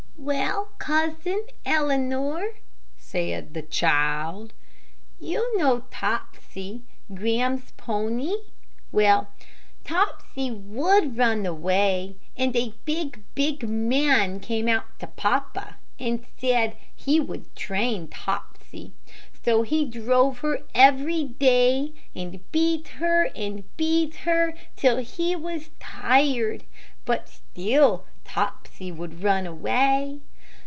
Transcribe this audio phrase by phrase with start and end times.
[0.23, 2.51] "Well, Cousin Eleanor,"
[2.95, 4.53] said the child,
[5.19, 8.35] "you know Topsy, Graham's pony.
[8.91, 9.29] Well,
[9.83, 16.77] Topsy would run away, and a big, big man came out to papa and said
[16.95, 18.93] he would train Topsy.
[19.43, 25.71] So he drove her every day, and beat her, and beat her, till he was
[25.79, 26.63] tired,
[27.05, 30.21] but still Topsy would run away.